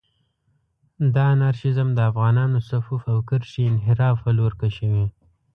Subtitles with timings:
[1.13, 5.05] دا انارشېزم د افغانانانو صفوف او کرښې انحراف پر لور کشوي.